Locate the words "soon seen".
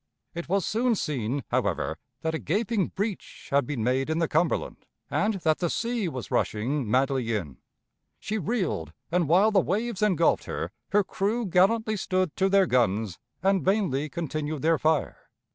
0.65-1.43